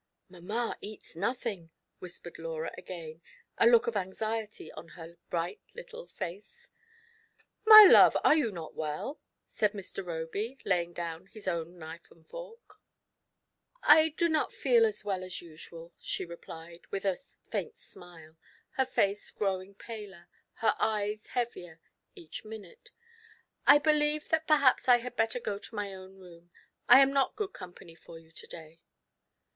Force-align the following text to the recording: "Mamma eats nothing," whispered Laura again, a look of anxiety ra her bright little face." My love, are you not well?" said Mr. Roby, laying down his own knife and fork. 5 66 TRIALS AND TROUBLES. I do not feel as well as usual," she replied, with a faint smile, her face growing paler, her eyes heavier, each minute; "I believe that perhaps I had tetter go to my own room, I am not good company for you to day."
"Mamma 0.29 0.79
eats 0.81 1.15
nothing," 1.15 1.69
whispered 1.99 2.39
Laura 2.39 2.73
again, 2.75 3.21
a 3.59 3.67
look 3.67 3.85
of 3.85 3.95
anxiety 3.95 4.71
ra 4.75 4.81
her 4.95 5.17
bright 5.29 5.61
little 5.75 6.07
face." 6.07 6.71
My 7.67 7.83
love, 7.85 8.17
are 8.23 8.33
you 8.33 8.49
not 8.49 8.73
well?" 8.73 9.21
said 9.45 9.73
Mr. 9.73 10.03
Roby, 10.03 10.57
laying 10.65 10.91
down 10.93 11.27
his 11.27 11.47
own 11.47 11.77
knife 11.77 12.09
and 12.09 12.27
fork. 12.27 12.79
5 13.85 13.85
66 13.85 13.85
TRIALS 13.85 14.07
AND 14.07 14.17
TROUBLES. 14.17 14.17
I 14.17 14.25
do 14.25 14.29
not 14.31 14.51
feel 14.53 14.85
as 14.87 15.05
well 15.05 15.23
as 15.23 15.39
usual," 15.43 15.93
she 15.99 16.25
replied, 16.25 16.87
with 16.89 17.05
a 17.05 17.15
faint 17.51 17.77
smile, 17.77 18.37
her 18.71 18.87
face 18.87 19.29
growing 19.29 19.75
paler, 19.75 20.27
her 20.53 20.75
eyes 20.79 21.27
heavier, 21.27 21.79
each 22.15 22.43
minute; 22.43 22.89
"I 23.67 23.77
believe 23.77 24.29
that 24.29 24.47
perhaps 24.47 24.87
I 24.87 24.97
had 24.97 25.15
tetter 25.15 25.39
go 25.39 25.59
to 25.59 25.75
my 25.75 25.93
own 25.93 26.17
room, 26.17 26.49
I 26.89 27.01
am 27.01 27.13
not 27.13 27.35
good 27.35 27.53
company 27.53 27.93
for 27.93 28.17
you 28.17 28.31
to 28.31 28.47
day." 28.47 28.79